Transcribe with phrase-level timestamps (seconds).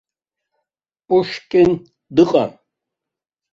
[1.07, 1.71] Пушкин
[2.15, 2.51] дыҟам.